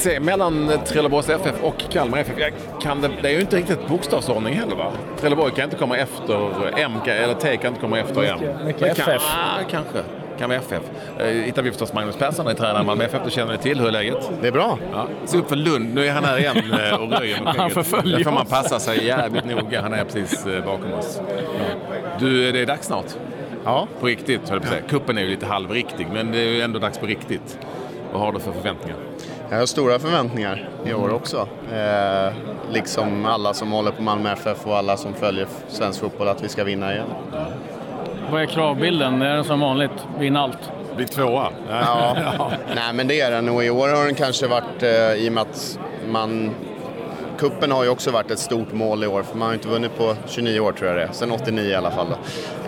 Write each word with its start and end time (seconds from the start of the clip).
se, 0.00 0.20
mellan 0.20 0.70
Trelleborgs 0.86 1.28
FF 1.28 1.62
och 1.62 1.78
Kalmar 1.90 2.18
FF, 2.18 2.34
kan 2.82 3.00
det, 3.00 3.10
det 3.22 3.28
är 3.28 3.32
ju 3.32 3.40
inte 3.40 3.56
riktigt 3.56 3.88
bokstavsordning 3.88 4.54
heller 4.54 4.76
va? 4.76 4.92
Trelleborg 5.20 5.52
kan 5.54 5.64
inte 5.64 5.76
komma 5.76 5.96
efter 5.96 6.34
M, 6.78 6.92
eller 7.06 7.34
T 7.34 7.56
kan 7.56 7.68
inte 7.68 7.80
komma 7.80 7.98
efter 7.98 8.22
M. 8.22 8.38
Mycket 8.64 8.98
FF. 8.98 9.06
Kan, 9.06 9.16
ah, 9.16 9.60
kanske 9.70 9.98
kan 10.40 10.48
vara 10.48 10.58
FF. 10.58 10.82
Eh, 11.18 11.26
hittar 11.26 11.62
vi 11.62 11.70
förstås 11.70 11.92
Magnus 11.92 12.16
Persson, 12.16 12.46
är 12.46 12.54
tränare 12.54 12.82
i 12.82 12.86
Malmö 12.86 13.04
FF. 13.04 13.20
Du 13.24 13.30
känner 13.30 13.52
dig 13.52 13.62
till. 13.62 13.80
Hur 13.80 13.88
är 13.88 13.92
läget? 13.92 14.30
Det 14.42 14.48
är 14.48 14.52
bra. 14.52 14.78
Ja. 14.92 15.06
Se 15.24 15.38
upp 15.38 15.48
för 15.48 15.56
Lund. 15.56 15.94
Nu 15.94 16.06
är 16.06 16.12
han 16.12 16.24
här 16.24 16.38
igen 16.38 16.56
eh, 16.72 16.94
och 16.94 17.12
röjer 17.12 17.42
med 17.42 17.54
Han 17.58 17.70
förföljer 17.70 18.16
Där 18.16 18.24
får 18.24 18.32
man 18.32 18.46
passa 18.46 18.78
sig 18.78 19.06
jävligt 19.06 19.44
noga. 19.44 19.82
Han 19.82 19.92
är 19.92 20.04
precis 20.04 20.46
eh, 20.46 20.64
bakom 20.64 20.92
oss. 20.92 21.20
Du, 22.18 22.52
det 22.52 22.60
är 22.60 22.66
dags 22.66 22.86
snart. 22.86 23.06
Ja. 23.64 23.88
På 24.00 24.06
riktigt, 24.06 24.48
höll 24.48 24.56
jag 24.56 24.62
på 24.62 24.66
att 24.66 24.72
säga. 24.72 24.88
Kuppen 24.88 25.18
är 25.18 25.22
ju 25.22 25.28
lite 25.28 25.46
halvriktig, 25.46 26.06
men 26.12 26.32
det 26.32 26.38
är 26.38 26.48
ju 26.48 26.62
ändå 26.62 26.78
dags 26.78 26.98
på 26.98 27.06
riktigt. 27.06 27.58
Vad 28.12 28.22
har 28.22 28.32
du 28.32 28.40
för 28.40 28.52
förväntningar? 28.52 28.96
Jag 29.50 29.58
har 29.58 29.66
stora 29.66 29.98
förväntningar 29.98 30.68
i 30.84 30.94
år 30.94 31.12
också. 31.14 31.48
Eh, 31.72 32.32
liksom 32.70 33.24
alla 33.26 33.54
som 33.54 33.72
håller 33.72 33.90
på 33.90 34.02
Malmö 34.02 34.32
FF 34.32 34.66
och 34.66 34.76
alla 34.76 34.96
som 34.96 35.14
följer 35.14 35.46
svensk 35.68 36.00
fotboll 36.00 36.28
att 36.28 36.44
vi 36.44 36.48
ska 36.48 36.64
vinna 36.64 36.92
igen. 36.92 37.06
Vad 38.30 38.42
är 38.42 38.46
kravbilden? 38.46 39.22
Är 39.22 39.34
den 39.34 39.44
som 39.44 39.60
vanligt? 39.60 40.06
Vinna 40.18 40.40
allt? 40.40 40.72
Bli 40.96 41.06
tvåa. 41.06 41.48
Ja. 41.68 42.16
Nej 42.74 42.92
men 42.94 43.08
det 43.08 43.20
är 43.20 43.30
den 43.30 43.48
och 43.48 43.64
i 43.64 43.70
år 43.70 43.88
har 43.88 44.04
den 44.04 44.14
kanske 44.14 44.46
varit 44.46 44.82
eh, 44.82 45.12
i 45.12 45.28
och 45.28 45.32
med 45.32 45.42
att 45.42 45.78
man 46.08 46.54
Kuppen 47.38 47.70
har 47.70 47.84
ju 47.84 47.90
också 47.90 48.10
varit 48.10 48.30
ett 48.30 48.38
stort 48.38 48.72
mål 48.72 49.04
i 49.04 49.06
år 49.06 49.22
för 49.22 49.36
man 49.36 49.46
har 49.46 49.52
ju 49.52 49.58
inte 49.58 49.68
vunnit 49.68 49.96
på 49.98 50.16
29 50.26 50.60
år 50.60 50.72
tror 50.72 50.88
jag 50.88 50.96
det 50.96 51.02
är, 51.02 51.12
sen 51.12 51.32
89 51.32 51.64
i 51.64 51.74
alla 51.74 51.90
fall. 51.90 52.06
Då. 52.10 52.16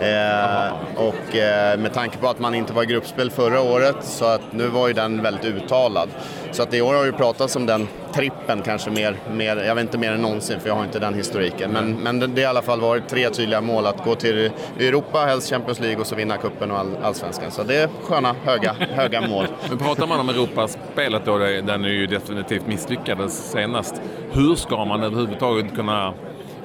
Eh, 0.03 0.73
och 0.95 1.35
eh, 1.35 1.79
med 1.79 1.93
tanke 1.93 2.17
på 2.17 2.27
att 2.27 2.39
man 2.39 2.55
inte 2.55 2.73
var 2.73 2.83
i 2.83 2.85
gruppspel 2.85 3.31
förra 3.31 3.61
året 3.61 3.95
så 4.01 4.25
att 4.25 4.41
nu 4.51 4.67
var 4.67 4.87
ju 4.87 4.93
den 4.93 5.21
väldigt 5.21 5.45
uttalad. 5.45 6.09
Så 6.51 6.63
att 6.63 6.73
i 6.73 6.81
år 6.81 6.93
har 6.93 7.05
ju 7.05 7.11
pratats 7.11 7.55
om 7.55 7.65
den 7.65 7.87
trippen 8.13 8.61
kanske 8.61 8.89
mer, 8.89 9.17
mer, 9.31 9.57
jag 9.57 9.75
vet 9.75 9.81
inte 9.81 9.97
mer 9.97 10.11
än 10.11 10.21
någonsin 10.21 10.59
för 10.59 10.67
jag 10.67 10.75
har 10.75 10.83
inte 10.83 10.99
den 10.99 11.13
historiken. 11.13 11.71
Men, 11.71 11.95
men 11.95 12.19
det, 12.19 12.27
det 12.27 12.41
har 12.41 12.41
i 12.41 12.45
alla 12.45 12.61
fall 12.61 12.81
varit 12.81 13.09
tre 13.09 13.29
tydliga 13.29 13.61
mål 13.61 13.85
att 13.85 14.03
gå 14.03 14.15
till 14.15 14.51
Europa, 14.79 15.25
helst 15.25 15.49
Champions 15.49 15.79
League 15.79 15.99
och 15.99 16.07
så 16.07 16.15
vinna 16.15 16.37
kuppen 16.37 16.71
och 16.71 16.79
all, 16.79 16.97
allsvenskan. 17.03 17.51
Så 17.51 17.63
det 17.63 17.75
är 17.75 17.89
sköna, 18.03 18.35
höga, 18.43 18.73
höga 18.89 19.27
mål. 19.27 19.47
Men 19.69 19.77
pratar 19.77 20.07
man 20.07 20.19
om 20.19 20.29
Europaspelet 20.29 21.25
då, 21.25 21.37
där 21.37 21.77
ni 21.77 21.89
ju 21.89 22.07
definitivt 22.07 22.67
misslyckades 22.67 23.51
senast. 23.51 24.01
Hur 24.31 24.55
ska 24.55 24.85
man 24.85 25.03
överhuvudtaget 25.03 25.75
kunna, 25.75 26.13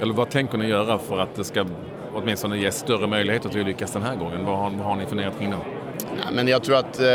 eller 0.00 0.14
vad 0.14 0.30
tänker 0.30 0.58
ni 0.58 0.66
göra 0.66 0.98
för 0.98 1.18
att 1.18 1.34
det 1.36 1.44
ska 1.44 1.64
åtminstone 2.14 2.58
ge 2.58 2.72
större 2.72 3.06
möjligheter 3.06 3.48
till 3.48 3.60
att 3.60 3.66
lyckas 3.66 3.92
den 3.92 4.02
här 4.02 4.16
gången? 4.16 4.44
Vad 4.44 4.58
har, 4.58 4.70
vad 4.70 4.86
har 4.86 4.96
ni 4.96 5.06
funderat 5.06 5.38
kring 5.38 5.50
då? 5.50 5.56
Ja, 6.16 6.30
men 6.32 6.48
jag 6.48 6.62
tror 6.64 6.76
att 6.76 7.00
eh, 7.00 7.06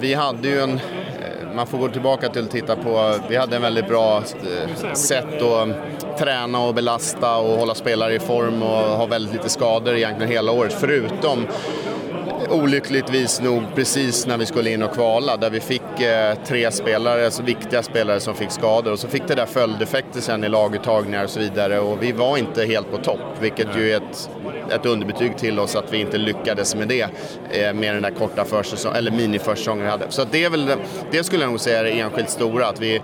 vi 0.00 0.14
hade 0.14 0.48
ju 0.48 0.60
en... 0.60 0.72
Eh, 0.72 1.54
man 1.54 1.66
får 1.66 1.78
gå 1.78 1.88
tillbaka 1.88 2.28
till 2.28 2.44
och 2.44 2.50
titta 2.50 2.76
på... 2.76 3.14
Vi 3.28 3.36
hade 3.36 3.56
en 3.56 3.62
väldigt 3.62 3.88
bra 3.88 4.16
eh, 4.16 4.92
sätt 4.94 5.42
att 5.42 5.68
eh, 5.68 5.74
träna 6.18 6.60
och 6.60 6.74
belasta 6.74 7.36
och 7.36 7.58
hålla 7.58 7.74
spelare 7.74 8.14
i 8.14 8.18
form 8.18 8.62
och 8.62 8.68
ha 8.68 9.06
väldigt 9.06 9.32
lite 9.32 9.48
skador 9.48 9.94
egentligen 9.94 10.32
hela 10.32 10.52
året. 10.52 10.76
Förutom 10.80 11.46
olyckligtvis 12.50 13.40
nog 13.40 13.62
precis 13.74 14.26
när 14.26 14.38
vi 14.38 14.46
skulle 14.46 14.70
in 14.70 14.82
och 14.82 14.92
kvala 14.92 15.36
där 15.36 15.50
vi 15.50 15.60
fick 15.60 15.82
tre 16.46 16.70
spelare, 16.70 17.24
alltså 17.24 17.42
viktiga 17.42 17.82
spelare 17.82 18.20
som 18.20 18.34
fick 18.34 18.50
skador. 18.50 18.92
Och 18.92 18.98
så 18.98 19.08
fick 19.08 19.28
det 19.28 19.34
där 19.34 19.46
följdeffekter 19.46 20.20
sen 20.20 20.44
i 20.44 20.48
laguttagningar 20.48 21.24
och 21.24 21.30
så 21.30 21.40
vidare. 21.40 21.80
Och 21.80 22.02
vi 22.02 22.12
var 22.12 22.36
inte 22.36 22.64
helt 22.64 22.90
på 22.90 22.96
topp 22.96 23.20
vilket 23.40 23.76
ju 23.76 23.92
är 23.92 23.96
ett, 23.96 24.30
ett 24.70 24.86
underbetyg 24.86 25.36
till 25.38 25.58
oss 25.58 25.76
att 25.76 25.92
vi 25.92 26.00
inte 26.00 26.18
lyckades 26.18 26.74
med 26.74 26.88
det 26.88 27.02
eh, 27.50 27.74
med 27.74 27.94
den 27.94 28.02
där 28.02 28.10
korta 28.10 28.44
försäsong, 28.44 28.94
eller 28.96 29.10
miniförsäsongen 29.10 29.84
vi 29.84 29.90
hade. 29.90 30.06
Så 30.08 30.24
det 30.30 30.44
är 30.44 30.50
väl, 30.50 30.72
det 31.10 31.24
skulle 31.24 31.42
jag 31.42 31.50
nog 31.50 31.60
säga 31.60 31.78
är 31.78 31.84
det 31.84 31.90
enskilt 31.90 32.30
stora, 32.30 32.66
att 32.66 32.80
vi 32.80 33.02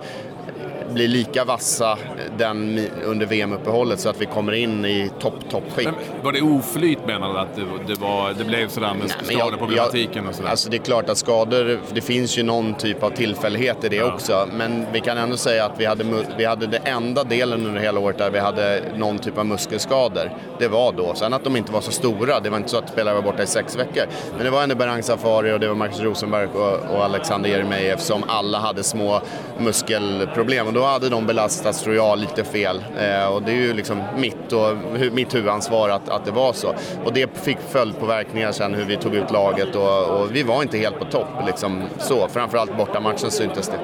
blir 0.93 1.07
lika 1.07 1.45
vassa 1.45 1.97
den 2.37 2.87
under 3.03 3.25
VM-uppehållet 3.25 3.99
så 3.99 4.09
att 4.09 4.21
vi 4.21 4.25
kommer 4.25 4.53
in 4.53 4.85
i 4.85 5.11
topp, 5.19 5.33
toppskick. 5.49 5.87
Var 6.23 6.31
det 6.31 6.41
oflyt 6.41 7.05
menar 7.07 7.33
du? 7.33 7.39
Att 7.39 7.55
det, 7.55 7.93
det, 7.93 7.99
var, 7.99 8.33
det 8.33 8.43
blev 8.43 8.67
sådär 8.67 8.93
med 8.93 9.09
skadeproblematiken 9.09 10.27
och 10.27 10.35
sådär? 10.35 10.49
Alltså 10.49 10.69
det 10.69 10.77
är 10.77 10.81
klart 10.81 11.09
att 11.09 11.17
skador, 11.17 11.79
det 11.93 12.01
finns 12.01 12.37
ju 12.37 12.43
någon 12.43 12.73
typ 12.73 13.03
av 13.03 13.09
tillfällighet 13.09 13.83
i 13.83 13.89
det 13.89 14.03
också. 14.03 14.47
Men 14.53 14.85
vi 14.93 14.99
kan 14.99 15.17
ändå 15.17 15.37
säga 15.37 15.65
att 15.65 15.79
vi 15.79 15.85
hade, 15.85 16.05
vi 16.37 16.45
hade 16.45 16.67
det 16.67 16.77
enda 16.77 17.23
delen 17.23 17.65
under 17.65 17.81
hela 17.81 17.99
året 17.99 18.17
där 18.17 18.31
vi 18.31 18.39
hade 18.39 18.83
någon 18.95 19.19
typ 19.19 19.37
av 19.37 19.45
muskelskador. 19.45 20.31
Det 20.59 20.67
var 20.67 20.93
då. 20.93 21.15
Sen 21.15 21.33
att 21.33 21.43
de 21.43 21.55
inte 21.55 21.71
var 21.71 21.81
så 21.81 21.91
stora, 21.91 22.39
det 22.39 22.49
var 22.49 22.57
inte 22.57 22.69
så 22.69 22.77
att 22.77 22.89
spelare 22.89 23.15
var 23.15 23.21
borta 23.21 23.43
i 23.43 23.47
sex 23.47 23.75
veckor. 23.75 24.03
Men 24.35 24.45
det 24.45 24.49
var 24.49 24.63
ändå 24.63 24.75
Berang 24.75 25.03
Safari 25.03 25.53
och 25.53 25.59
det 25.59 25.67
var 25.67 25.75
Marcus 25.75 25.99
Rosenberg 25.99 26.47
och, 26.47 26.95
och 26.95 27.03
Alexander 27.03 27.49
Jeremejeff 27.49 28.01
som 28.01 28.23
alla 28.27 28.59
hade 28.59 28.83
små 28.83 29.21
muskelproblem. 29.59 30.73
Då 30.77 30.83
hade 30.83 31.09
de 31.09 31.25
belastats, 31.25 31.81
tror 31.83 31.95
jag, 31.95 32.17
lite 32.19 32.43
fel. 32.43 32.83
Eh, 32.99 33.25
och 33.33 33.41
det 33.41 33.51
är 33.51 33.55
ju 33.55 33.73
liksom 33.73 34.01
mitt, 34.17 34.53
och, 34.53 34.59
hu- 34.97 35.11
mitt 35.13 35.35
huvudansvar 35.35 35.89
att, 35.89 36.09
att 36.09 36.25
det 36.25 36.31
var 36.31 36.53
så. 36.53 36.73
Och 37.05 37.13
det 37.13 37.37
fick 37.37 37.57
följdpåverkningar 37.69 38.51
sen 38.51 38.73
hur 38.73 38.85
vi 38.85 38.97
tog 38.97 39.15
ut 39.15 39.31
laget 39.31 39.75
och, 39.75 40.03
och 40.03 40.35
vi 40.35 40.43
var 40.43 40.61
inte 40.61 40.77
helt 40.77 40.99
på 40.99 41.05
topp. 41.05 41.27
Liksom, 41.45 41.83
så. 41.99 42.27
Framförallt 42.27 42.77
bortamatchen 42.77 43.31
syntes 43.31 43.67
det. 43.67 43.79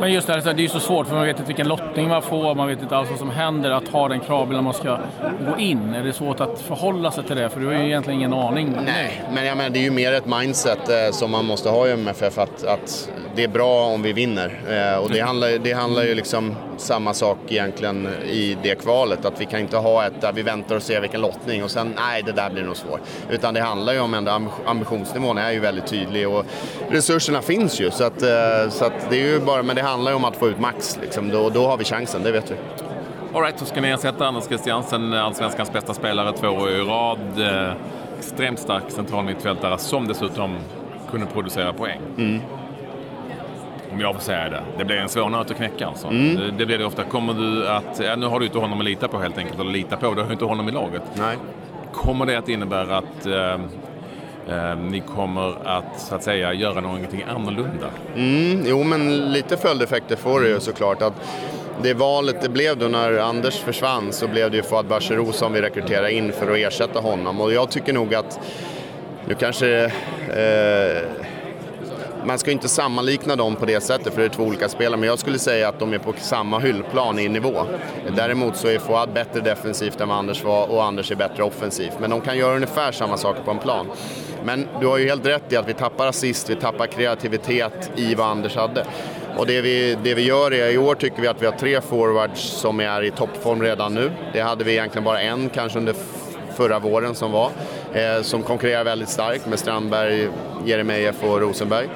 Men 0.00 0.12
just 0.12 0.26
det 0.26 0.32
här, 0.32 0.40
det 0.40 0.50
är 0.50 0.62
ju 0.62 0.68
så 0.68 0.80
svårt 0.80 1.06
för 1.06 1.14
man 1.14 1.26
vet 1.26 1.36
inte 1.36 1.46
vilken 1.46 1.68
lottning 1.68 2.08
man 2.08 2.22
får, 2.22 2.54
man 2.54 2.68
vet 2.68 2.82
inte 2.82 2.96
alls 2.96 3.10
vad 3.10 3.18
som 3.18 3.30
händer. 3.30 3.70
Att 3.70 3.88
ha 3.88 4.08
den 4.08 4.20
kravbilden 4.20 4.64
man 4.64 4.74
ska 4.74 4.98
gå 5.46 5.58
in, 5.58 5.94
är 5.94 6.04
det 6.04 6.12
svårt 6.12 6.40
att 6.40 6.60
förhålla 6.60 7.10
sig 7.10 7.24
till 7.24 7.36
det? 7.36 7.48
För 7.48 7.60
du 7.60 7.66
har 7.66 7.72
ju 7.72 7.86
egentligen 7.86 8.18
ingen 8.20 8.32
aning. 8.32 8.76
Nej, 8.84 9.22
men 9.34 9.46
jag 9.46 9.56
menar, 9.56 9.70
det 9.70 9.78
är 9.78 9.82
ju 9.82 9.90
mer 9.90 10.12
ett 10.12 10.26
mindset 10.26 10.88
eh, 10.88 11.12
som 11.12 11.30
man 11.30 11.44
måste 11.44 11.68
ha 11.68 11.86
i 11.86 11.92
MFF 11.92 12.38
att, 12.38 12.64
att 12.64 13.10
det 13.34 13.44
är 13.44 13.48
bra 13.48 13.86
om 13.86 14.02
vi 14.02 14.12
vinner. 14.12 14.60
Eh, 14.68 14.98
och 14.98 15.10
det 15.10 15.20
handlar, 15.20 15.58
det 15.58 15.72
handlar 15.72 16.02
ju 16.02 16.14
liksom 16.14 16.54
samma 16.80 17.14
sak 17.14 17.38
egentligen 17.48 18.06
i 18.24 18.56
det 18.62 18.74
kvalet. 18.74 19.24
Att 19.24 19.40
vi 19.40 19.44
kan 19.44 19.60
inte 19.60 19.76
ha 19.76 20.06
ett 20.06 20.20
där 20.20 20.32
vi 20.32 20.42
väntar 20.42 20.76
och 20.76 20.82
ser 20.82 21.00
vilken 21.00 21.20
lottning 21.20 21.64
och 21.64 21.70
sen 21.70 21.94
nej, 21.96 22.22
det 22.22 22.32
där 22.32 22.50
blir 22.50 22.62
nog 22.64 22.76
svårt. 22.76 23.00
Utan 23.30 23.54
det 23.54 23.60
handlar 23.60 23.92
ju 23.92 24.00
om 24.00 24.14
ändå 24.14 24.30
ambi- 24.32 24.50
ambitionsnivån 24.66 25.38
är 25.38 25.50
ju 25.52 25.60
väldigt 25.60 25.86
tydlig 25.86 26.28
och 26.28 26.44
resurserna 26.90 27.42
finns 27.42 27.80
ju. 27.80 27.90
Så, 27.90 28.04
att, 28.04 28.22
eh, 28.22 28.68
så 28.70 28.84
att 28.84 29.10
det 29.10 29.16
är 29.16 29.26
ju 29.32 29.40
bara, 29.40 29.62
men 29.62 29.76
det 29.76 29.82
handlar 29.82 30.10
ju 30.10 30.16
om 30.16 30.24
att 30.24 30.36
få 30.36 30.48
ut 30.48 30.58
max. 30.60 30.98
Liksom. 31.02 31.28
Då, 31.30 31.50
då 31.50 31.66
har 31.66 31.76
vi 31.76 31.84
chansen, 31.84 32.22
det 32.22 32.32
vet 32.32 32.50
vi. 32.50 32.54
All 33.34 33.42
right, 33.42 33.58
så 33.58 33.64
ska 33.64 33.80
ni 33.80 33.88
ersätta 33.88 34.26
Anders 34.26 34.44
Christiansen, 34.44 35.12
allsvenskans 35.12 35.72
bästa 35.72 35.94
spelare 35.94 36.32
två 36.32 36.48
år 36.48 36.70
i 36.70 36.80
rad. 36.80 37.18
Eh, 37.40 37.72
extremt 38.18 38.58
stark 38.58 38.82
central 38.88 39.24
mittfältare 39.24 39.78
som 39.78 40.08
dessutom 40.08 40.56
kunde 41.10 41.26
producera 41.26 41.72
poäng. 41.72 42.00
Om 43.96 44.02
jag 44.02 44.14
får 44.14 44.22
säga 44.22 44.48
det. 44.48 44.62
Det 44.78 44.84
blir 44.84 44.96
en 44.96 45.08
svår 45.08 45.28
nöt 45.28 45.50
att 45.50 45.56
knäcka 45.56 45.86
alltså. 45.86 46.08
Det, 46.08 46.50
det 46.58 46.66
blir 46.66 46.78
det 46.78 46.84
ofta. 46.84 47.04
Kommer 47.04 47.34
du 47.34 47.68
att... 47.68 48.00
Ja, 48.04 48.16
nu 48.16 48.26
har 48.26 48.40
du 48.40 48.46
inte 48.46 48.58
honom 48.58 48.78
att 48.78 48.84
lita 48.84 49.08
på 49.08 49.18
helt 49.18 49.38
enkelt, 49.38 49.60
eller 49.60 49.70
lita 49.70 49.96
på. 49.96 50.14
Du 50.14 50.22
har 50.22 50.32
inte 50.32 50.44
honom 50.44 50.68
i 50.68 50.72
laget. 50.72 51.02
Nej. 51.14 51.36
Kommer 51.92 52.26
det 52.26 52.36
att 52.36 52.48
innebära 52.48 52.96
att 52.96 53.26
eh, 53.26 53.52
eh, 54.56 54.76
ni 54.76 55.00
kommer 55.00 55.68
att, 55.68 56.00
så 56.00 56.14
att 56.14 56.22
säga, 56.22 56.52
göra 56.52 56.80
någonting 56.80 57.24
annorlunda? 57.28 57.86
Mm, 58.16 58.62
jo, 58.66 58.82
men 58.82 59.32
lite 59.32 59.56
följdeffekter 59.56 60.16
får 60.16 60.40
det 60.40 60.48
ju 60.48 60.60
såklart. 60.60 61.02
Att 61.02 61.14
det 61.82 61.94
valet 61.94 62.42
det 62.42 62.48
blev 62.48 62.78
då 62.78 62.88
när 62.88 63.18
Anders 63.18 63.58
försvann 63.58 64.12
så 64.12 64.28
blev 64.28 64.50
det 64.50 64.56
ju 64.56 64.62
Fouad 64.62 64.86
Bachirou 64.86 65.32
som 65.32 65.52
vi 65.52 65.60
rekryterade 65.60 66.12
in 66.12 66.32
för 66.32 66.52
att 66.52 66.58
ersätta 66.58 67.00
honom. 67.00 67.40
Och 67.40 67.52
jag 67.52 67.70
tycker 67.70 67.92
nog 67.92 68.14
att 68.14 68.40
nu 69.28 69.34
kanske 69.34 69.84
eh, 69.84 71.25
man 72.26 72.38
ska 72.38 72.50
ju 72.50 72.52
inte 72.52 72.68
sammanlikna 72.68 73.36
dem 73.36 73.56
på 73.56 73.66
det 73.66 73.80
sättet 73.80 74.14
för 74.14 74.20
det 74.20 74.26
är 74.26 74.30
två 74.30 74.42
olika 74.42 74.68
spelare, 74.68 75.00
men 75.00 75.08
jag 75.08 75.18
skulle 75.18 75.38
säga 75.38 75.68
att 75.68 75.78
de 75.78 75.92
är 75.92 75.98
på 75.98 76.14
samma 76.18 76.58
hyllplan 76.58 77.18
i 77.18 77.28
nivå. 77.28 77.62
Däremot 78.16 78.56
så 78.56 78.68
är 78.68 78.78
Fouad 78.78 79.12
bättre 79.12 79.40
defensivt 79.40 80.00
än 80.00 80.08
vad 80.08 80.18
Anders 80.18 80.44
var 80.44 80.66
och 80.70 80.84
Anders 80.84 81.10
är 81.10 81.16
bättre 81.16 81.42
offensivt. 81.42 81.92
Men 82.00 82.10
de 82.10 82.20
kan 82.20 82.38
göra 82.38 82.54
ungefär 82.54 82.92
samma 82.92 83.16
saker 83.16 83.42
på 83.42 83.50
en 83.50 83.58
plan. 83.58 83.86
Men 84.44 84.68
du 84.80 84.86
har 84.86 84.98
ju 84.98 85.08
helt 85.08 85.26
rätt 85.26 85.52
i 85.52 85.56
att 85.56 85.68
vi 85.68 85.74
tappar 85.74 86.06
assist, 86.06 86.50
vi 86.50 86.56
tappar 86.56 86.86
kreativitet 86.86 87.90
i 87.96 88.14
vad 88.14 88.26
Anders 88.26 88.56
hade. 88.56 88.86
Och 89.36 89.46
det 89.46 89.60
vi, 89.60 89.96
det 90.02 90.14
vi 90.14 90.22
gör 90.22 90.52
är, 90.52 90.70
i 90.70 90.78
år 90.78 90.94
tycker 90.94 91.22
vi 91.22 91.28
att 91.28 91.42
vi 91.42 91.46
har 91.46 91.52
tre 91.52 91.80
forwards 91.80 92.40
som 92.40 92.80
är 92.80 93.02
i 93.02 93.10
toppform 93.10 93.62
redan 93.62 93.94
nu. 93.94 94.10
Det 94.32 94.40
hade 94.40 94.64
vi 94.64 94.72
egentligen 94.72 95.04
bara 95.04 95.20
en 95.20 95.48
kanske 95.48 95.78
under 95.78 95.94
förra 96.56 96.78
våren 96.78 97.14
som 97.14 97.32
var. 97.32 97.50
Eh, 97.92 98.22
som 98.22 98.42
konkurrerar 98.42 98.84
väldigt 98.84 99.08
starkt 99.08 99.46
med 99.46 99.58
Strandberg, 99.58 100.28
Jeremejeff 100.64 101.24
och 101.24 101.40
Rosenberg. 101.40 101.88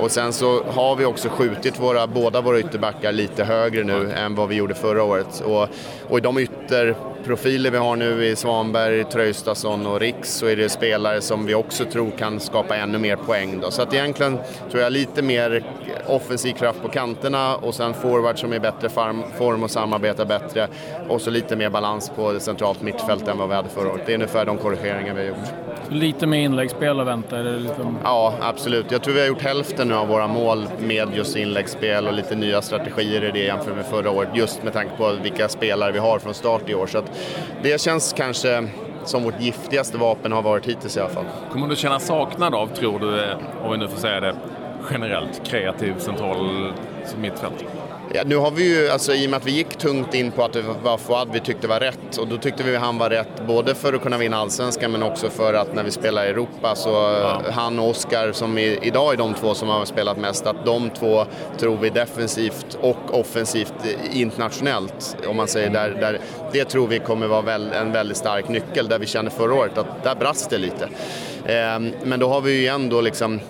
Och 0.00 0.10
sen 0.10 0.32
så 0.32 0.62
har 0.62 0.96
vi 0.96 1.04
också 1.04 1.28
skjutit 1.28 1.80
våra, 1.80 2.06
båda 2.06 2.40
våra 2.40 2.58
ytterbackar 2.58 3.12
lite 3.12 3.44
högre 3.44 3.84
nu 3.84 4.12
än 4.12 4.34
vad 4.34 4.48
vi 4.48 4.54
gjorde 4.54 4.74
förra 4.74 5.02
året. 5.02 5.42
Och, 5.46 5.68
och 6.08 6.18
i 6.18 6.20
de 6.20 6.38
ytterprofiler 6.38 7.70
vi 7.70 7.78
har 7.78 7.96
nu 7.96 8.24
i 8.24 8.36
Svanberg, 8.36 9.04
Traustason 9.04 9.86
och 9.86 10.00
Riks 10.00 10.34
så 10.34 10.46
är 10.46 10.56
det 10.56 10.68
spelare 10.68 11.20
som 11.20 11.46
vi 11.46 11.54
också 11.54 11.84
tror 11.84 12.10
kan 12.10 12.40
skapa 12.40 12.76
ännu 12.76 12.98
mer 12.98 13.16
poäng. 13.16 13.60
Då. 13.60 13.70
Så 13.70 13.82
att 13.82 13.94
egentligen 13.94 14.38
tror 14.70 14.82
jag 14.82 14.92
lite 14.92 15.22
mer 15.22 15.64
offensiv 16.06 16.52
kraft 16.52 16.82
på 16.82 16.88
kanterna 16.88 17.56
och 17.56 17.74
sen 17.74 17.94
forward 17.94 18.38
som 18.38 18.52
är 18.52 18.56
i 18.56 18.60
bättre 18.60 18.88
form 19.38 19.62
och 19.62 19.70
samarbetar 19.70 20.24
bättre. 20.24 20.68
Och 21.08 21.20
så 21.20 21.30
lite 21.30 21.56
mer 21.56 21.70
balans 21.70 22.12
på 22.16 22.32
det 22.32 22.40
centralt 22.40 22.82
mittfält 22.82 23.28
än 23.28 23.38
vad 23.38 23.48
vi 23.48 23.54
hade 23.54 23.68
förra 23.68 23.88
året. 23.88 24.02
Det 24.06 24.12
är 24.12 24.14
ungefär 24.14 24.46
de 24.46 24.58
korrigeringar 24.58 25.14
vi 25.14 25.20
har 25.20 25.28
gjort. 25.28 25.65
Lite 25.90 26.26
mer 26.26 26.38
inläggsspel 26.38 27.00
att 27.00 27.06
vänta? 27.06 27.38
Är 27.38 27.60
liksom... 27.60 27.98
Ja, 28.04 28.34
absolut. 28.40 28.90
Jag 28.90 29.02
tror 29.02 29.14
vi 29.14 29.20
har 29.20 29.26
gjort 29.26 29.42
hälften 29.42 29.88
nu 29.88 29.94
av 29.94 30.08
våra 30.08 30.26
mål 30.26 30.68
med 30.78 31.08
just 31.14 31.36
inläggsspel 31.36 32.06
och 32.06 32.12
lite 32.12 32.34
nya 32.34 32.62
strategier 32.62 33.24
i 33.24 33.30
det 33.30 33.38
jämfört 33.38 33.76
med 33.76 33.86
förra 33.86 34.10
året. 34.10 34.28
Just 34.34 34.62
med 34.62 34.72
tanke 34.72 34.96
på 34.96 35.12
vilka 35.22 35.48
spelare 35.48 35.92
vi 35.92 35.98
har 35.98 36.18
från 36.18 36.34
start 36.34 36.68
i 36.68 36.74
år. 36.74 36.86
Så 36.86 37.02
det 37.62 37.80
känns 37.80 38.12
kanske 38.16 38.68
som 39.04 39.22
vårt 39.22 39.40
giftigaste 39.40 39.98
vapen 39.98 40.32
har 40.32 40.42
varit 40.42 40.66
hittills 40.66 40.96
i 40.96 41.00
alla 41.00 41.08
fall. 41.08 41.24
Kommer 41.52 41.68
du 41.68 41.76
känna 41.76 41.98
saknad 42.00 42.54
av, 42.54 42.66
tror 42.66 42.98
du, 42.98 43.24
om 43.64 43.72
vi 43.72 43.78
nu 43.78 43.88
får 43.88 43.98
säga 43.98 44.20
det, 44.20 44.34
generellt 44.90 45.44
kreativ 45.44 45.94
central 45.98 46.72
mittfält? 47.20 47.64
Ja, 48.12 48.22
nu 48.26 48.36
har 48.36 48.50
vi 48.50 48.68
ju, 48.68 48.88
alltså, 48.88 49.14
i 49.14 49.26
och 49.26 49.30
med 49.30 49.36
att 49.36 49.46
vi 49.46 49.50
gick 49.50 49.76
tungt 49.76 50.14
in 50.14 50.30
på 50.30 50.44
att 50.44 50.52
det 50.52 50.62
var 50.82 50.98
Fouad 50.98 51.28
vi 51.32 51.40
tyckte 51.40 51.68
var 51.68 51.80
rätt 51.80 52.16
och 52.18 52.28
då 52.28 52.36
tyckte 52.36 52.62
vi 52.62 52.76
att 52.76 52.82
han 52.82 52.98
var 52.98 53.10
rätt 53.10 53.46
både 53.46 53.74
för 53.74 53.92
att 53.92 54.02
kunna 54.02 54.18
vinna 54.18 54.36
allsvenskan 54.36 54.92
men 54.92 55.02
också 55.02 55.30
för 55.30 55.54
att 55.54 55.74
när 55.74 55.82
vi 55.82 55.90
spelar 55.90 56.26
i 56.26 56.28
Europa 56.28 56.74
så 56.74 56.90
ja. 56.90 57.42
han 57.52 57.78
och 57.78 57.88
Oskar 57.88 58.32
som 58.32 58.58
i, 58.58 58.78
idag 58.82 59.12
är 59.12 59.16
de 59.16 59.34
två 59.34 59.54
som 59.54 59.68
har 59.68 59.84
spelat 59.84 60.18
mest, 60.18 60.46
att 60.46 60.66
de 60.66 60.90
två 60.90 61.24
tror 61.58 61.76
vi 61.76 61.90
defensivt 61.90 62.78
och 62.80 63.20
offensivt 63.20 63.74
internationellt 64.12 65.16
om 65.26 65.36
man 65.36 65.48
säger 65.48 65.70
där, 65.70 65.90
där 65.90 66.20
det 66.52 66.64
tror 66.64 66.86
vi 66.86 66.98
kommer 66.98 67.26
vara 67.26 67.42
väl, 67.42 67.72
en 67.72 67.92
väldigt 67.92 68.16
stark 68.16 68.48
nyckel 68.48 68.88
där 68.88 68.98
vi 68.98 69.06
kände 69.06 69.30
förra 69.30 69.54
året 69.54 69.78
att 69.78 70.04
där 70.04 70.14
brast 70.14 70.50
det 70.50 70.58
lite. 70.58 70.84
Eh, 71.44 71.80
men 72.04 72.20
då 72.20 72.28
har 72.28 72.40
vi 72.40 72.60
ju 72.60 72.66
ändå 72.66 73.00
liksom 73.00 73.40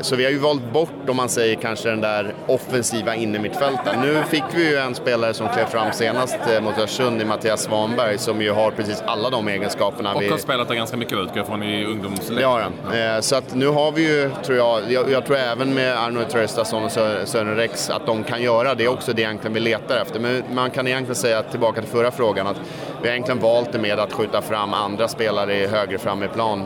så 0.00 0.16
vi 0.16 0.24
har 0.24 0.30
ju 0.30 0.38
valt 0.38 0.72
bort, 0.72 1.08
om 1.08 1.16
man 1.16 1.28
säger 1.28 1.54
kanske 1.54 1.88
den 1.88 2.00
där 2.00 2.34
offensiva 2.46 3.14
innermittfältaren. 3.14 4.00
Nu 4.00 4.22
fick 4.30 4.44
vi 4.54 4.70
ju 4.70 4.76
en 4.76 4.94
spelare 4.94 5.34
som 5.34 5.48
klev 5.48 5.66
fram 5.66 5.92
senast 5.92 6.38
eh, 6.54 6.60
mot 6.60 6.78
Östersund 6.78 7.22
i 7.22 7.24
Mattias 7.24 7.62
Svanberg 7.62 8.18
som 8.18 8.42
ju 8.42 8.50
har 8.50 8.70
precis 8.70 9.02
alla 9.06 9.30
de 9.30 9.48
egenskaperna. 9.48 10.14
Och 10.14 10.22
har 10.22 10.38
spelat 10.38 10.68
där 10.68 10.74
ganska 10.74 10.96
mycket 10.96 11.18
utgår 11.18 11.44
från 11.44 11.62
i 11.62 11.84
ungdomsläget. 11.84 12.44
Han. 12.44 12.72
Ja. 12.92 13.16
Eh, 13.16 13.20
så 13.20 13.36
att 13.36 13.54
nu 13.54 13.66
har 13.66 13.92
vi 13.92 14.02
ju, 14.02 14.30
tror 14.44 14.58
jag, 14.58 14.92
jag, 14.92 15.10
jag 15.10 15.26
tror 15.26 15.36
även 15.36 15.74
med 15.74 15.98
Arno 15.98 16.24
Traustason 16.24 16.84
och 16.84 16.92
Sören 16.92 17.56
Rex 17.56 17.90
att 17.90 18.06
de 18.06 18.24
kan 18.24 18.42
göra 18.42 18.74
det 18.74 18.88
också 18.88 19.12
det 19.12 19.22
egentligen 19.22 19.54
vi 19.54 19.60
letar 19.60 19.96
efter. 19.96 20.20
Men 20.20 20.42
man 20.52 20.70
kan 20.70 20.86
egentligen 20.86 21.16
säga, 21.16 21.42
tillbaka 21.42 21.80
till 21.80 21.90
förra 21.90 22.10
frågan, 22.10 22.46
att 22.46 22.60
vi 23.02 23.08
har 23.08 23.14
egentligen 23.14 23.40
valt 23.40 23.72
det 23.72 23.78
med 23.78 23.98
att 23.98 24.12
skjuta 24.12 24.42
fram 24.42 24.74
andra 24.74 25.08
spelare 25.08 25.52
högre 25.52 25.98
fram 25.98 26.22
i 26.22 26.28
plan 26.28 26.64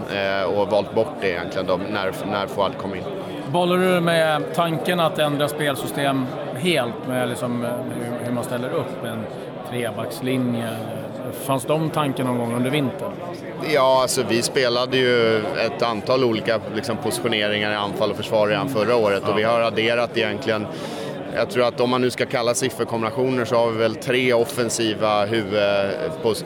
och 0.56 0.69
valt 0.69 0.94
bort 0.94 1.14
det 1.20 1.31
egentligen 1.31 1.66
då, 1.66 1.76
när, 1.76 2.12
när 2.31 2.46
Fouad 2.46 2.72
kom 2.78 2.94
in. 2.94 3.02
Bollar 3.52 3.76
du 3.76 4.00
med 4.00 4.42
tanken 4.54 5.00
att 5.00 5.19
ändra 5.19 5.48
spelsystem 5.48 6.26
helt 6.56 7.08
med 7.08 7.28
liksom 7.28 7.66
hur 8.25 8.32
man 8.32 8.44
ställer 8.44 8.70
upp 8.70 9.04
en 9.04 9.25
trebackslinje? 9.70 10.69
Fanns 11.32 11.64
de 11.64 11.90
tankarna 11.90 12.31
någon 12.31 12.38
gång 12.38 12.56
under 12.56 12.70
vintern? 12.70 13.12
Ja, 13.72 14.02
alltså 14.02 14.22
vi 14.28 14.42
spelade 14.42 14.96
ju 14.96 15.38
ett 15.38 15.82
antal 15.82 16.25
olika 16.25 16.60
liksom, 16.75 16.96
positioneringar 16.96 17.72
i 17.72 17.75
anfall 17.75 18.10
och 18.10 18.16
försvar 18.16 18.48
redan 18.48 18.69
förra 18.69 18.96
året 18.96 19.28
och 19.28 19.38
vi 19.38 19.42
har 19.42 19.60
adderat 19.60 20.16
egentligen 20.16 20.66
jag 21.34 21.50
tror 21.50 21.64
att 21.64 21.81
om 21.81 21.90
man 21.90 22.00
nu 22.00 22.10
ska 22.10 22.26
kalla 22.26 22.54
sifferkombinationer 22.54 23.44
så 23.44 23.56
har 23.56 23.70
vi 23.70 23.78
väl 23.78 23.94
tre 23.96 24.32
offensiva 24.32 25.25
huvud... 25.25 25.54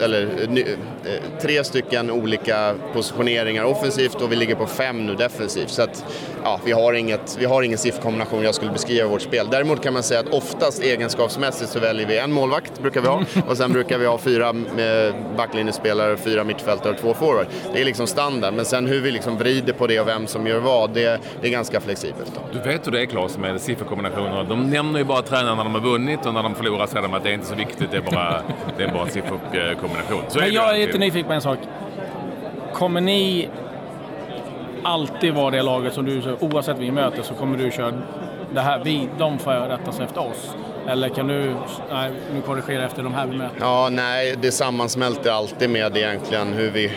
Eller 0.00 0.23
eh, 0.56 1.40
tre 1.43 1.64
stycken 1.64 2.11
olika 2.11 2.75
positioneringar 2.93 3.64
offensivt 3.64 4.14
och 4.14 4.32
vi 4.32 4.37
ligger 4.37 4.55
på 4.55 4.67
fem 4.67 5.06
nu 5.06 5.14
defensivt. 5.14 5.70
Så 5.70 5.82
att, 5.82 6.05
ja, 6.49 6.61
vi 6.65 6.73
har, 6.73 6.93
inget, 6.93 7.37
vi 7.39 7.45
har 7.45 7.62
ingen 7.62 7.79
sifferkombination 7.79 8.43
jag 8.43 8.55
skulle 8.55 8.73
beskriva 8.73 9.09
vårt 9.09 9.23
spel. 9.23 9.47
Däremot 9.50 9.83
kan 9.83 9.93
man 9.93 10.03
säga 10.03 10.21
att 10.21 10.29
oftast 10.29 10.83
egenskapsmässigt 10.83 11.71
så 11.71 11.81
väljer 11.81 12.06
vi 12.06 12.19
en 12.19 12.33
målvakt, 12.33 12.81
brukar 12.83 13.00
vi 13.00 13.09
ha, 13.09 13.25
och 13.49 13.56
sen 13.56 13.73
brukar 13.73 13.99
vi 13.99 14.06
ha 14.06 14.19
fyra 14.19 14.49
eh, 14.49 15.15
backlinjespelare, 15.37 16.17
fyra 16.17 16.45
mittfältare 16.45 16.93
och 16.93 16.99
två 16.99 17.15
forward. 17.15 17.47
Det 17.73 17.81
är 17.81 17.85
liksom 17.85 18.06
standard, 18.06 18.55
men 18.55 18.65
sen 18.65 18.87
hur 18.87 19.00
vi 19.00 19.11
liksom 19.11 19.39
vrider 19.39 19.73
på 19.73 19.87
det 19.87 20.00
och 20.00 20.09
vem 20.09 20.27
som 20.27 20.47
gör 20.47 20.59
vad, 20.59 20.91
det, 20.91 21.21
det 21.41 21.47
är 21.47 21.53
ganska 21.53 21.81
flexibelt. 21.81 22.41
Du 22.53 22.59
vet 22.59 22.87
hur 22.87 22.93
det 22.93 23.00
är 23.03 23.06
Claes 23.06 23.39
med 23.39 23.61
sifferkombinationer. 23.61 24.45
De 24.45 24.71
nämner 24.71 24.99
ju 24.99 25.05
bara 25.05 25.23
tränarna 25.23 25.55
när 25.55 25.65
de 25.65 25.75
har 25.75 25.81
vunnit 25.81 26.27
och 26.27 26.35
när 26.35 26.43
de 26.43 26.55
förlorar 26.55 26.87
säger 26.87 27.03
de 27.03 27.15
att 27.15 27.23
det 27.23 27.31
är 27.31 27.35
inte 27.35 27.47
så 27.47 27.55
viktigt, 27.55 27.91
det 27.91 27.97
är 27.97 28.00
bara, 28.00 28.43
det 28.77 28.85
är 28.85 28.93
bara 28.93 29.03
en 29.03 29.11
sifferkombination. 29.11 30.23
Så 30.29 30.39
Men 30.39 30.53
jag 30.53 30.75
är 30.81 30.87
lite 30.87 30.99
nyfiken 30.99 31.27
på 31.27 31.33
en 31.33 31.41
sak. 31.41 31.59
Kommer 32.73 33.00
ni 33.00 33.49
alltid 34.82 35.34
vara 35.34 35.50
det 35.50 35.62
laget 35.62 35.94
som 35.94 36.04
du, 36.04 36.36
oavsett 36.40 36.78
vi 36.78 36.90
möter 36.90 37.22
så 37.22 37.34
kommer 37.34 37.58
du 37.58 37.70
köra 37.70 37.92
det 38.54 38.60
här, 38.60 38.80
vi, 38.84 39.08
de 39.19 39.38
får 39.38 39.50
rätta 39.50 39.92
sig 39.92 40.04
efter 40.04 40.20
oss? 40.20 40.56
Eller 40.86 41.08
kan 41.08 41.26
du 41.26 41.54
nej, 41.90 42.10
nu 42.34 42.40
korrigera 42.46 42.84
efter 42.84 43.02
de 43.02 43.14
här 43.14 43.26
vi 43.26 43.36
möter? 43.36 43.56
Ja, 43.60 43.88
nej, 43.92 44.36
det 44.40 44.52
sammansmälter 44.52 45.30
alltid 45.30 45.70
med 45.70 45.96
egentligen 45.96 46.52
hur 46.52 46.70
vi 46.70 46.92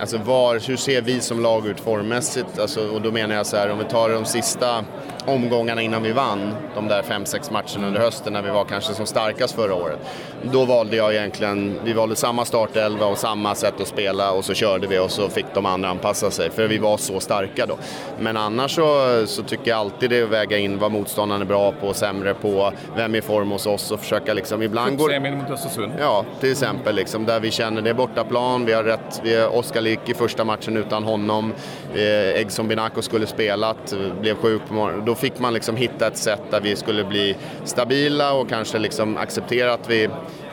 Alltså 0.00 0.18
var, 0.18 0.68
hur 0.68 0.76
ser 0.76 1.02
vi 1.02 1.20
som 1.20 1.40
lag 1.40 1.66
ut 1.66 1.80
formmässigt? 1.80 2.58
Alltså, 2.58 2.88
och 2.88 3.02
då 3.02 3.12
menar 3.12 3.34
jag 3.34 3.46
så 3.46 3.56
här, 3.56 3.70
om 3.70 3.78
vi 3.78 3.84
tar 3.84 4.08
de 4.08 4.24
sista 4.24 4.84
omgångarna 5.28 5.82
innan 5.82 6.02
vi 6.02 6.12
vann, 6.12 6.54
de 6.74 6.88
där 6.88 7.02
fem 7.02 7.24
sex 7.24 7.50
matcherna 7.50 7.86
under 7.86 8.00
hösten 8.00 8.32
när 8.32 8.42
vi 8.42 8.50
var 8.50 8.64
kanske 8.64 8.94
som 8.94 9.06
starkast 9.06 9.54
förra 9.54 9.74
året. 9.74 9.98
Då 10.42 10.64
valde 10.64 10.96
jag 10.96 11.14
egentligen, 11.14 11.80
vi 11.84 11.92
valde 11.92 12.16
samma 12.16 12.44
startelva 12.44 13.06
och 13.06 13.18
samma 13.18 13.54
sätt 13.54 13.80
att 13.80 13.88
spela 13.88 14.32
och 14.32 14.44
så 14.44 14.54
körde 14.54 14.86
vi 14.86 14.98
och 14.98 15.10
så 15.10 15.28
fick 15.28 15.46
de 15.54 15.66
andra 15.66 15.88
anpassa 15.88 16.30
sig 16.30 16.50
för 16.50 16.68
vi 16.68 16.78
var 16.78 16.96
så 16.96 17.20
starka 17.20 17.66
då. 17.66 17.78
Men 18.20 18.36
annars 18.36 18.74
så, 18.74 19.22
så 19.26 19.42
tycker 19.42 19.70
jag 19.70 19.78
alltid 19.78 20.10
det 20.10 20.18
är 20.18 20.24
att 20.24 20.30
väga 20.30 20.58
in 20.58 20.78
vad 20.78 20.92
motståndaren 20.92 21.42
är 21.42 21.46
bra 21.46 21.72
på 21.72 21.86
och 21.86 21.96
sämre 21.96 22.34
på, 22.34 22.72
vem 22.96 23.14
är 23.14 23.18
i 23.18 23.22
form 23.22 23.50
hos 23.50 23.66
oss 23.66 23.90
och 23.90 24.00
försöka 24.00 24.34
liksom 24.34 24.62
ibland 24.62 24.98
går... 24.98 25.08
Semin 25.08 25.38
mot 25.38 25.50
Östersund? 25.50 25.92
Ja, 26.00 26.24
till 26.40 26.52
exempel 26.52 26.94
liksom 26.94 27.24
där 27.24 27.40
vi 27.40 27.50
känner 27.50 27.82
det 27.82 27.90
är 27.90 27.94
bortaplan, 27.94 28.64
vi 28.64 28.72
har 28.72 28.84
rätt, 28.84 29.20
vi 29.22 29.36
har 29.36 29.56
Oskar 29.56 29.80
Lick 29.80 30.08
i 30.08 30.14
första 30.14 30.44
matchen 30.44 30.76
utan 30.76 31.04
honom, 31.04 31.52
eh, 31.94 32.40
Eggson 32.40 32.68
Binako 32.68 33.02
skulle 33.02 33.26
spelat, 33.26 33.94
blev 34.20 34.34
sjuk 34.34 34.62
på 34.68 34.74
morgonen. 34.74 35.04
Då 35.04 35.14
fick 35.14 35.38
man 35.38 35.54
liksom 35.54 35.76
hitta 35.76 36.06
ett 36.06 36.16
sätt 36.16 36.42
där 36.50 36.60
vi 36.60 36.76
skulle 36.76 37.04
bli 37.04 37.36
stabila 37.64 38.32
och 38.32 38.48
kanske 38.48 38.78
liksom 38.78 39.16
acceptera 39.16 39.72
att 39.72 39.90
vi 39.90 40.08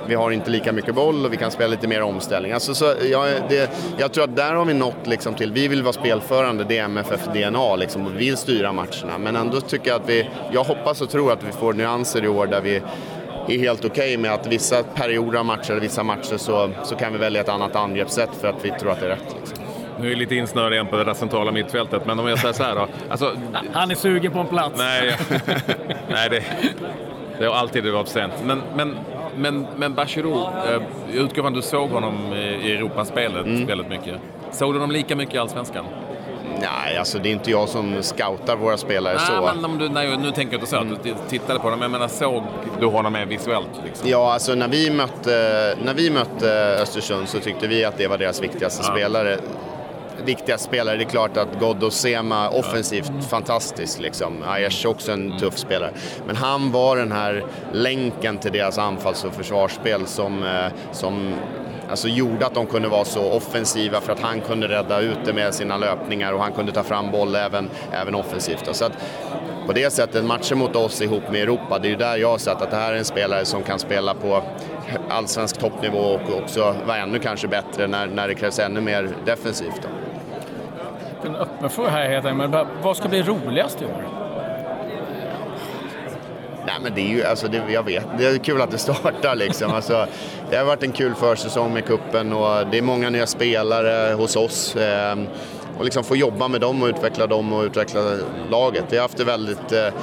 vi 0.08 0.16
har 0.16 0.32
inte 0.32 0.50
lika 0.50 0.72
mycket 0.72 0.96
boll 0.96 1.26
och 1.26 1.34
vi 1.34 1.38
kan 1.38 1.52
spela 1.52 1.68
lite 1.68 1.88
mer 1.88 2.02
omställning. 2.02 2.52
Alltså, 2.52 2.76
så, 2.76 2.94
ja, 3.12 3.28
det, 3.50 3.72
jag 3.98 4.14
tror 4.14 4.24
att 4.24 4.36
där 4.36 4.54
har 4.54 4.66
vi 4.66 4.74
nått 4.74 5.08
liksom 5.08 5.34
till, 5.34 5.52
vi 5.52 5.68
vill 5.68 5.84
vara 5.84 5.94
spelförande, 5.94 6.64
det 6.64 6.78
är 6.78 6.84
MFF-DNA 6.84 7.76
liksom, 7.76 8.06
och 8.06 8.12
vi 8.14 8.18
vill 8.18 8.38
styra 8.38 8.74
matcherna. 8.74 9.18
Men 9.20 9.36
ändå 9.36 9.62
tycker 9.62 9.92
jag 9.92 10.02
att 10.02 10.10
vi, 10.10 10.30
jag 10.52 10.64
hoppas 10.64 11.02
och 11.02 11.10
tror 11.10 11.32
att 11.32 11.44
vi 11.44 11.52
får 11.52 11.74
nyanser 11.74 12.26
i 12.26 12.28
år 12.28 12.48
där 12.48 12.62
vi 12.62 12.82
är 13.48 13.60
helt 13.60 13.86
okej 13.86 13.90
okay 13.90 14.18
med 14.18 14.34
att 14.34 14.48
vissa 14.48 14.84
perioder 14.84 15.40
av 15.40 15.46
matcher, 15.46 15.74
vissa 15.74 16.04
matcher 16.04 16.38
så, 16.38 16.70
så 16.84 16.96
kan 16.96 17.14
vi 17.14 17.20
välja 17.20 17.42
ett 17.42 17.50
annat 17.50 17.76
angreppssätt 17.76 18.30
för 18.42 18.48
att 18.48 18.66
vi 18.66 18.72
tror 18.80 18.92
att 18.92 19.00
det 19.00 19.06
är 19.06 19.10
rätt. 19.10 19.36
Liksom. 19.40 19.65
Nu 20.00 20.08
är 20.08 20.12
jag 20.12 20.20
lite 20.20 20.36
insnöad 20.36 20.74
igen 20.74 20.88
på 20.88 20.98
det 20.98 21.04
där 21.04 21.14
centrala 21.14 21.52
mittfältet, 21.52 22.06
men 22.06 22.20
om 22.20 22.28
jag 22.28 22.40
säger 22.40 22.54
så 22.54 22.64
här 22.64 22.76
då. 22.76 22.88
Alltså, 23.10 23.32
Han 23.74 23.92
är 23.92 23.96
sugen 23.96 24.32
på 24.32 24.40
en 24.40 24.48
plats. 24.48 24.76
Nej, 24.78 25.18
nej 26.10 26.30
det, 26.30 26.44
det 27.40 27.46
har 27.46 27.56
alltid 27.56 27.92
varit 27.92 28.08
sent. 28.08 28.34
Men, 28.44 28.62
men, 28.76 28.96
men, 29.36 29.68
men 29.76 29.94
Bachirou, 29.94 30.34
eh, 30.34 30.82
jag 31.08 31.24
utgår 31.24 31.42
från 31.42 31.48
att 31.48 31.54
du 31.54 31.62
såg 31.62 31.90
honom 31.90 32.34
i 32.34 32.72
Europaspelet 32.72 33.46
mm. 33.46 33.66
väldigt 33.66 33.90
mycket. 33.90 34.16
Såg 34.52 34.74
du 34.74 34.80
honom 34.80 34.92
lika 34.92 35.16
mycket 35.16 35.36
i 35.36 35.38
Allsvenskan? 35.38 35.86
Nej, 36.62 36.98
alltså 36.98 37.20
det 37.20 37.30
är 37.30 37.32
inte 37.32 37.52
jag 37.52 37.70
som 37.70 38.04
scoutar 38.04 38.56
våra 38.56 38.78
spelare 38.78 39.14
nej, 39.14 39.26
så. 39.26 39.52
Men 39.56 39.66
om 39.66 39.78
du, 39.78 39.90
nej, 39.90 40.18
nu 40.18 40.32
tänker 40.32 40.54
jag 40.54 40.60
inte 40.60 40.70
så 40.70 40.78
att 40.78 41.04
du 41.04 41.16
tittade 41.30 41.60
på 41.60 41.64
honom, 41.64 41.80
men 41.80 41.92
jag 41.92 41.92
menar 41.92 42.08
såg 42.08 42.44
du 42.80 42.86
honom 42.86 43.14
mer 43.14 43.26
visuellt? 43.26 43.70
Liksom? 43.86 44.10
Ja, 44.10 44.34
alltså 44.34 44.56
när 44.56 44.68
vi, 44.68 44.92
mötte, 44.92 45.76
när 45.84 45.94
vi 45.94 46.10
mötte 46.10 46.78
Östersund 46.82 47.30
så 47.30 47.40
tyckte 47.40 47.68
vi 47.68 47.86
att 47.86 47.98
det 47.98 48.08
var 48.08 48.18
deras 48.18 48.44
viktigaste 48.44 48.84
ja. 48.88 48.92
spelare 48.92 49.38
viktiga 50.26 50.58
spelare. 50.58 50.98
Det 50.98 51.04
är 51.04 51.10
klart 51.10 51.38
att 51.38 51.60
Ghoddo 51.60 51.92
Sema 51.92 52.50
offensivt 52.50 53.12
ja. 53.16 53.22
fantastisk 53.22 54.00
liksom. 54.00 54.44
Aiesh 54.48 54.88
också 54.88 55.12
en 55.12 55.26
mm. 55.26 55.40
tuff 55.40 55.58
spelare. 55.58 55.92
Men 56.28 56.36
han 56.36 56.72
var 56.72 56.98
den 56.98 57.12
här 57.12 57.44
länken 57.72 58.38
till 58.38 58.52
deras 58.52 58.78
anfalls 58.78 59.24
och 59.24 59.34
försvarsspel 59.34 60.08
som, 60.08 60.44
eh, 60.44 60.72
som 60.92 61.34
alltså 61.90 62.08
gjorde 62.08 62.46
att 62.46 62.54
de 62.54 62.66
kunde 62.66 62.88
vara 62.88 63.06
så 63.06 63.32
offensiva 63.32 64.02
för 64.02 64.14
att 64.14 64.20
han 64.20 64.42
kunde 64.42 64.68
rädda 64.68 65.00
ut 65.00 65.18
det 65.26 65.34
med 65.34 65.54
sina 65.54 65.78
löpningar 65.78 66.34
och 66.34 66.40
han 66.40 66.52
kunde 66.52 66.72
ta 66.72 66.84
fram 66.84 67.12
boll 67.12 67.36
även, 67.36 67.70
även 67.92 68.16
offensivt. 68.16 68.76
Så 68.76 68.86
att 68.86 68.92
på 69.66 69.74
det 69.74 69.94
sättet, 69.94 70.26
matcher 70.26 70.56
mot 70.56 70.76
oss 70.76 71.02
ihop 71.02 71.32
med 71.32 71.42
Europa, 71.42 71.80
det 71.80 71.88
är 71.88 71.90
ju 71.90 71.96
där 71.96 72.18
jag 72.18 72.30
har 72.30 72.38
sett 72.38 72.62
att 72.62 72.72
det 72.72 72.78
här 72.78 72.94
är 72.94 72.98
en 72.98 73.06
spelare 73.06 73.46
som 73.46 73.64
kan 73.64 73.80
spela 73.80 74.14
på 74.14 74.44
allsvensk 75.10 75.58
toppnivå 75.58 75.98
och 75.98 76.44
också 76.44 76.76
vara 76.86 76.98
ännu 76.98 77.20
kanske 77.20 77.48
bättre 77.48 77.88
när, 77.88 78.08
när 78.08 78.28
det 78.28 78.36
krävs 78.36 78.60
ännu 78.60 78.82
mer 78.82 79.10
defensivt. 79.26 79.82
Då 79.82 80.05
en 81.26 81.36
öppen 81.36 81.70
fråga 81.70 81.90
här 81.90 82.10
heter 82.10 82.34
men 82.34 82.56
vad 82.82 82.98
ska 82.98 83.10
bli 83.10 83.22
roligast 83.22 83.82
i 83.82 83.86
år? 83.86 84.26
Nej 86.66 86.76
men 86.84 86.94
det 86.96 87.02
är 87.02 87.16
ju, 87.16 87.24
alltså 87.24 87.48
det, 87.48 87.64
jag 87.70 87.84
vet, 87.84 88.06
det 88.18 88.26
är 88.26 88.38
kul 88.38 88.62
att 88.62 88.72
det 88.72 88.78
startar 88.78 89.36
liksom. 89.36 89.72
Alltså, 89.76 90.06
det 90.50 90.58
har 90.58 90.66
varit 90.66 90.84
en 90.84 90.92
kul 90.92 91.14
försäsong 91.16 91.74
med 91.74 91.86
kuppen 91.86 92.34
och 92.34 92.68
det 92.72 92.78
är 92.78 92.82
många 92.82 93.10
nya 93.10 93.28
spelare 93.28 94.14
hos 94.14 94.36
oss. 94.36 94.76
Eh, 94.76 95.18
och 95.78 95.86
liksom 95.86 96.04
få 96.04 96.16
jobba 96.16 96.48
med 96.48 96.62
dem 96.62 96.84
och 96.84 96.88
utveckla 96.88 97.28
dem 97.28 97.54
och 97.54 97.64
utveckla 97.64 98.02
laget. 98.50 98.84
Vi 98.90 98.98
har 98.98 99.02
haft 99.02 99.18
det 99.18 99.24
väldigt, 99.24 99.72
eh, 99.72 99.94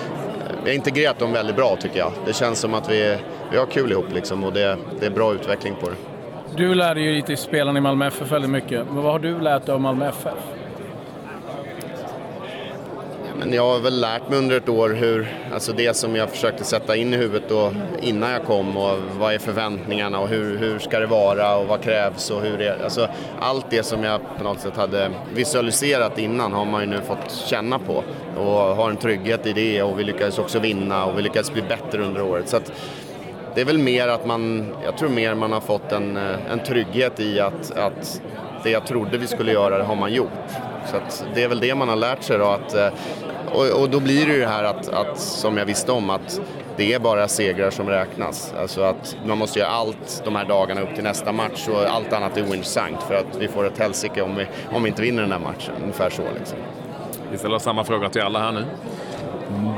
vi 0.64 0.70
har 0.70 0.74
integrerat 0.74 1.18
dem 1.18 1.32
väldigt 1.32 1.56
bra 1.56 1.76
tycker 1.80 1.98
jag. 1.98 2.12
Det 2.26 2.32
känns 2.32 2.58
som 2.58 2.74
att 2.74 2.90
vi, 2.90 3.16
vi 3.50 3.58
har 3.58 3.66
kul 3.66 3.92
ihop 3.92 4.12
liksom 4.14 4.44
och 4.44 4.52
det, 4.52 4.76
det 5.00 5.06
är 5.06 5.10
bra 5.10 5.34
utveckling 5.34 5.74
på 5.80 5.88
det. 5.88 5.96
Du 6.56 6.74
lärde 6.74 7.00
ju 7.00 7.14
lite 7.14 7.36
spelarna 7.36 7.78
i 7.78 7.82
Malmö 7.82 8.06
FF 8.06 8.32
väldigt 8.32 8.50
mycket. 8.50 8.86
Men 8.86 9.02
vad 9.02 9.12
har 9.12 9.18
du 9.18 9.40
lärt 9.40 9.66
dig 9.66 9.74
av 9.74 9.80
Malmö 9.80 10.08
FF? 10.08 10.61
Men 13.44 13.52
jag 13.52 13.66
har 13.66 13.80
väl 13.80 14.00
lärt 14.00 14.28
mig 14.28 14.38
under 14.38 14.56
ett 14.56 14.68
år 14.68 14.90
hur, 14.90 15.36
alltså 15.52 15.72
det 15.72 15.96
som 15.96 16.16
jag 16.16 16.30
försökte 16.30 16.64
sätta 16.64 16.96
in 16.96 17.14
i 17.14 17.16
huvudet 17.16 17.48
då 17.48 17.72
innan 18.02 18.30
jag 18.30 18.44
kom 18.44 18.76
och 18.76 18.98
vad 19.18 19.34
är 19.34 19.38
förväntningarna 19.38 20.18
och 20.18 20.28
hur, 20.28 20.58
hur 20.58 20.78
ska 20.78 20.98
det 20.98 21.06
vara 21.06 21.56
och 21.56 21.66
vad 21.66 21.82
krävs 21.82 22.30
och 22.30 22.40
hur 22.40 22.58
det 22.58 22.84
alltså 22.84 23.08
allt 23.40 23.66
det 23.70 23.82
som 23.82 24.04
jag 24.04 24.20
på 24.38 24.44
något 24.44 24.60
sätt 24.60 24.76
hade 24.76 25.10
visualiserat 25.34 26.18
innan 26.18 26.52
har 26.52 26.64
man 26.64 26.80
ju 26.80 26.86
nu 26.86 27.00
fått 27.00 27.32
känna 27.46 27.78
på 27.78 28.04
och 28.38 28.52
har 28.52 28.90
en 28.90 28.96
trygghet 28.96 29.46
i 29.46 29.52
det 29.52 29.82
och 29.82 29.98
vi 29.98 30.04
lyckades 30.04 30.38
också 30.38 30.58
vinna 30.58 31.04
och 31.04 31.18
vi 31.18 31.22
lyckades 31.22 31.52
bli 31.52 31.62
bättre 31.62 32.02
under 32.02 32.22
året. 32.22 32.48
Så 32.48 32.56
att, 32.56 32.72
det 33.54 33.60
är 33.60 33.64
väl 33.64 33.78
mer 33.78 34.08
att 34.08 34.26
man, 34.26 34.74
jag 34.84 34.98
tror 34.98 35.08
mer 35.08 35.34
man 35.34 35.52
har 35.52 35.60
fått 35.60 35.92
en, 35.92 36.16
en 36.50 36.58
trygghet 36.66 37.20
i 37.20 37.40
att, 37.40 37.76
att 37.76 38.22
det 38.62 38.70
jag 38.70 38.86
trodde 38.86 39.18
vi 39.18 39.26
skulle 39.26 39.52
göra, 39.52 39.78
det 39.78 39.84
har 39.84 39.96
man 39.96 40.12
gjort. 40.12 40.71
Så 40.90 41.24
det 41.34 41.42
är 41.42 41.48
väl 41.48 41.60
det 41.60 41.74
man 41.74 41.88
har 41.88 41.96
lärt 41.96 42.22
sig 42.22 42.38
då. 42.38 42.44
Att, 42.44 42.74
eh, 42.74 42.88
och, 43.52 43.80
och, 43.80 43.90
då 43.90 44.00
blir 44.00 44.26
det 44.26 44.32
ju 44.32 44.40
det 44.40 44.48
här 44.48 44.64
att, 44.64 44.88
att, 44.88 45.18
som 45.18 45.56
jag 45.56 45.64
visste 45.64 45.92
om, 45.92 46.10
att 46.10 46.40
det 46.76 46.92
är 46.92 46.98
bara 46.98 47.28
segrar 47.28 47.70
som 47.70 47.88
räknas. 47.88 48.54
Alltså 48.60 48.82
att 48.82 49.16
man 49.26 49.38
måste 49.38 49.58
göra 49.58 49.70
allt 49.70 50.22
de 50.24 50.36
här 50.36 50.44
dagarna 50.44 50.80
upp 50.80 50.94
till 50.94 51.04
nästa 51.04 51.32
match 51.32 51.68
och 51.68 51.84
allt 51.90 52.12
annat 52.12 52.36
är 52.36 52.42
ointressant 52.42 53.02
för 53.02 53.14
att 53.14 53.36
vi 53.38 53.48
får 53.48 53.66
ett 53.66 53.78
helsike 53.78 54.22
om 54.22 54.36
vi, 54.36 54.46
om 54.72 54.82
vi 54.82 54.88
inte 54.88 55.02
vinner 55.02 55.22
den 55.22 55.32
här 55.32 55.38
matchen. 55.38 55.74
Ungefär 55.82 56.10
så 56.10 56.22
liksom. 56.38 56.58
Vi 57.30 57.38
ställer 57.38 57.58
samma 57.58 57.84
fråga 57.84 58.08
till 58.08 58.22
alla 58.22 58.38
här 58.38 58.52
nu. 58.52 58.64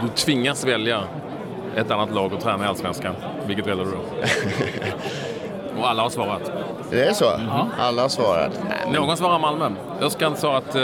Du 0.03 0.09
tvingas 0.09 0.65
välja 0.65 1.05
ett 1.77 1.91
annat 1.91 2.15
lag 2.15 2.35
att 2.35 2.41
träna 2.41 2.65
i 2.65 2.67
Allsvenskan. 2.67 3.15
Vilket 3.47 3.67
väljer 3.67 3.85
du 3.85 3.91
då? 3.91 3.99
Och 5.79 5.89
alla 5.89 6.03
har 6.03 6.11
svarat. 6.11 6.53
Det 6.91 7.05
är 7.05 7.13
så? 7.13 7.25
Ja. 7.25 7.69
Alla 7.79 8.03
har 8.03 8.09
svarat? 8.09 8.61
Någon 8.93 9.17
svarar 9.17 9.39
Malmö. 9.39 9.71
Öskan 10.01 10.37
sa 10.37 10.57
att 10.57 10.75
eh, 10.75 10.83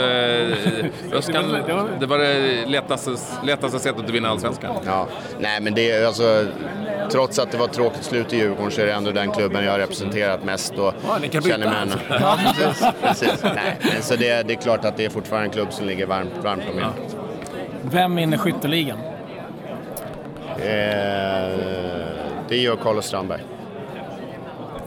Öskan, 1.13 1.57
det 1.99 2.05
var 2.05 2.17
det 2.17 2.65
lättaste, 2.65 3.11
lättaste 3.43 3.79
sättet 3.79 4.05
att 4.05 4.09
vinna 4.09 4.29
Allsvenskan. 4.29 4.75
Ja. 4.85 5.07
Nej, 5.39 5.61
men 5.61 5.73
det 5.73 5.91
är 5.91 6.05
alltså... 6.05 6.45
Trots 7.11 7.39
att 7.39 7.51
det 7.51 7.57
var 7.57 7.65
ett 7.65 7.73
tråkigt 7.73 8.03
slut 8.03 8.33
i 8.33 8.37
Djurgården 8.37 8.71
så 8.71 8.81
är 8.81 8.85
det 8.85 8.93
ändå 8.93 9.11
den 9.11 9.31
klubben 9.31 9.65
jag 9.65 9.71
har 9.71 9.79
representerat 9.79 10.43
mest 10.43 10.73
och 10.73 10.93
ja, 11.07 11.17
ni 11.21 11.27
kan 11.27 11.41
känner 11.41 11.69
mig 11.69 11.97
ja, 12.09 12.37
precis, 12.43 12.85
precis. 13.01 13.43
Nej, 13.43 13.77
men 13.93 14.01
så 14.01 14.15
det, 14.15 14.47
det, 14.47 14.53
är 14.53 14.61
klart 14.61 14.85
att 14.85 14.97
det 14.97 15.05
är 15.05 15.09
fortfarande 15.09 15.47
en 15.47 15.51
klubb 15.51 15.73
som 15.73 15.87
ligger 15.87 16.05
varmt, 16.05 16.31
varmt 16.43 16.63
om 16.71 16.77
hjärtat. 16.77 16.93
Ja. 17.09 17.19
Vem 17.81 18.15
vinner 18.15 18.37
skytteligan? 18.37 18.97
Eh, 20.57 20.65
det 22.49 22.57
gör 22.57 22.75
Carlos 22.75 23.05
Strandberg. 23.05 23.41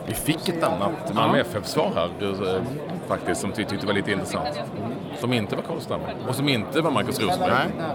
Vi 0.06 0.14
fick 0.14 0.48
ett 0.48 0.62
annat 0.62 1.14
Malmö 1.14 1.40
FF-svar 1.40 1.92
här 1.94 2.08
eh, 2.48 2.62
faktiskt 3.08 3.40
som 3.40 3.52
vi 3.56 3.64
tyckte 3.64 3.86
var 3.86 3.94
lite 3.94 4.12
intressant. 4.12 4.60
Som 5.20 5.32
inte 5.32 5.56
var 5.56 5.62
Karlström 5.62 6.00
och 6.28 6.34
som 6.34 6.48
inte 6.48 6.80
var 6.80 6.90
Marcus 6.90 7.20
Rosenberg. 7.20 7.50
Nej. 7.50 7.86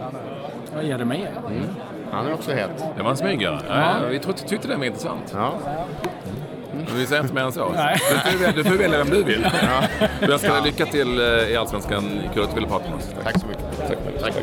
Vad 0.75 0.83
ger 0.83 0.97
det 0.97 1.05
mig? 1.05 1.31
Mm. 1.47 1.63
Han 2.11 2.27
är 2.27 2.33
också 2.33 2.51
het. 2.51 2.85
Det 2.97 3.03
var 3.03 3.09
en 3.09 3.17
smygare. 3.17 3.59
Ja. 3.67 3.93
Vi 4.09 4.19
tyckte 4.19 4.67
det 4.67 4.75
var 4.75 4.85
intressant. 4.85 5.33
Ja. 5.33 5.53
Vi 6.95 7.05
säger 7.05 7.21
inte 7.21 7.33
mer 7.33 7.41
än 7.41 7.51
så. 7.51 7.69
Nej. 7.75 7.97
Du, 8.55 8.63
får, 8.63 8.77
välja 8.77 8.97
vem 8.97 9.09
du 9.09 9.23
vill. 9.23 9.47
Ja. 9.61 10.07
Jag 10.21 10.41
dig 10.41 10.61
lycka 10.63 10.85
till 10.85 11.19
eh, 11.19 11.25
i 11.25 11.57
Allsvenskan. 11.57 12.03
Kul 12.33 12.43
att 12.43 12.49
du 12.49 12.55
ville 12.55 12.67
prata 12.67 12.85
med 12.89 12.97
oss. 12.97 13.13
Tack 13.23 13.39
så 13.39 13.47
mycket. 13.47 13.87
Tack. 13.87 13.97
Tack. 14.21 14.33